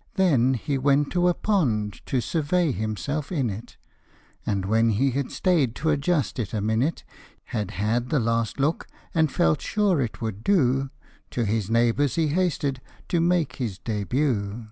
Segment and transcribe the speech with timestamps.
[0.14, 3.76] "Then he went to a pond to survey himself in it,
[4.44, 7.04] And when he had stay'd to adjust it a minute,
[7.44, 10.90] Had had the last look, and felt sure it would do,
[11.30, 14.66] To his neighbours he hasted to make his debut.